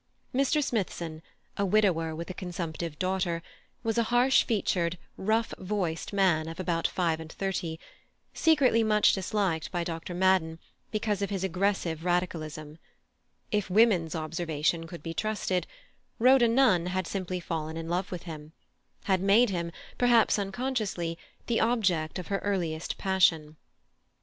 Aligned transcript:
Mr. 0.33 0.63
Smithson, 0.63 1.21
a 1.57 1.63
widower 1.63 2.15
with 2.15 2.27
a 2.31 2.33
consumptive 2.33 2.97
daughter, 2.97 3.43
was 3.83 3.99
a 3.99 4.03
harsh 4.09 4.41
featured, 4.45 4.97
rough 5.15 5.53
voiced 5.59 6.11
man 6.11 6.47
of 6.47 6.59
about 6.59 6.87
five 6.87 7.19
and 7.19 7.31
thirty, 7.31 7.79
secretly 8.33 8.81
much 8.83 9.13
disliked 9.13 9.71
by 9.71 9.83
Dr. 9.83 10.15
Madden 10.15 10.57
because 10.89 11.21
of 11.21 11.29
his 11.29 11.43
aggressive 11.43 12.03
radicalism; 12.03 12.79
if 13.51 13.69
women's 13.69 14.15
observation 14.15 14.87
could 14.87 15.03
be 15.03 15.13
trusted, 15.13 15.67
Rhoda 16.17 16.47
Nunn 16.47 16.87
had 16.87 17.05
simply 17.05 17.39
fallen 17.39 17.77
in 17.77 17.87
love 17.87 18.11
with 18.11 18.23
him, 18.23 18.53
had 19.03 19.21
made 19.21 19.51
him, 19.51 19.71
perhaps 19.99 20.39
unconsciously, 20.39 21.15
the 21.45 21.59
object 21.61 22.17
of 22.17 22.29
her 22.29 22.39
earliest 22.39 22.97
passion. 22.97 23.55